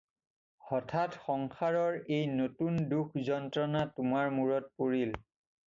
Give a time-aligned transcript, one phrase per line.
[0.69, 5.17] হঠাৎ সংসাৰৰ এই নতুন দুখ-যন্ত্ৰণা তোমাৰ মূৰত পৰিল।